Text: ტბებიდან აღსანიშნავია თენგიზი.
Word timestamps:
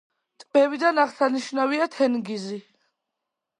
ტბებიდან 0.43 1.01
აღსანიშნავია 1.03 1.89
თენგიზი. 1.99 2.61